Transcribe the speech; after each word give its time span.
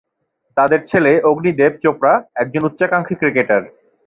তাঁদের 0.57 0.81
ছেলে 0.85 1.11
অগ্নি 1.23 1.51
দেব 1.51 1.73
চোপড়া 1.83 2.13
একজন 2.35 2.61
উচ্চাকাঙ্ক্ষী 2.65 3.15
ক্রিকেটার। 3.15 3.63